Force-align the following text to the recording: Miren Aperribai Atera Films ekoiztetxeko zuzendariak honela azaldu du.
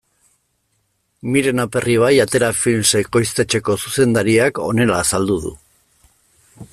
Miren 1.35 1.63
Aperribai 1.63 2.09
Atera 2.23 2.49
Films 2.63 2.95
ekoiztetxeko 3.01 3.77
zuzendariak 3.85 4.63
honela 4.69 4.99
azaldu 5.05 5.41
du. 5.45 5.53